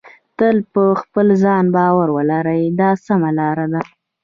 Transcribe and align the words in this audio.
تل 0.37 0.57
په 0.73 0.83
خپل 1.01 1.27
ځان 1.43 1.65
باور 1.75 2.07
ولرئ 2.17 2.63
دا 2.79 2.89
سمه 3.05 3.29
لار 3.39 3.57
ده. 3.73 3.81